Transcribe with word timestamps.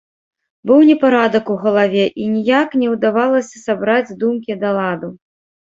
Быў 0.69 0.79
непарадак 0.89 1.51
у 1.57 1.57
галаве, 1.65 2.05
і 2.25 2.31
ніяк 2.37 2.69
не 2.81 2.87
ўдавалася 2.95 3.63
сабраць 3.67 4.17
думкі 4.25 4.59
да 4.67 4.77
ладу. 4.83 5.15